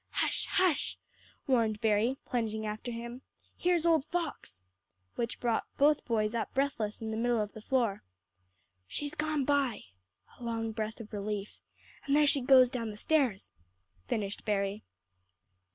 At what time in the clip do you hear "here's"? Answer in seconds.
3.55-3.85